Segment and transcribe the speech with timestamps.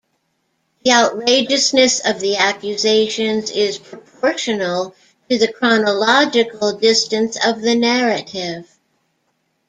[0.83, 4.95] The outrageousness of the accusations is proportional
[5.29, 8.67] to the chronological distance of the narrative.